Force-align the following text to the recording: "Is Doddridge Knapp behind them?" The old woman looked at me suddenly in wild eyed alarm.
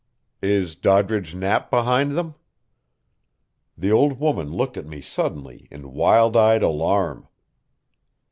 "Is 0.41 0.75
Doddridge 0.75 1.35
Knapp 1.35 1.69
behind 1.69 2.13
them?" 2.17 2.33
The 3.77 3.91
old 3.91 4.19
woman 4.19 4.51
looked 4.51 4.75
at 4.75 4.87
me 4.87 4.99
suddenly 4.99 5.67
in 5.69 5.93
wild 5.93 6.35
eyed 6.35 6.63
alarm. 6.63 7.27